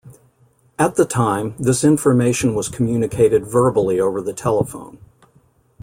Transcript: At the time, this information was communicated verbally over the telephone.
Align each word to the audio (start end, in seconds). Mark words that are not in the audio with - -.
At 0.79 0.95
the 0.95 1.05
time, 1.05 1.53
this 1.59 1.83
information 1.83 2.55
was 2.55 2.69
communicated 2.69 3.45
verbally 3.45 3.99
over 3.99 4.19
the 4.19 4.33
telephone. 4.33 4.97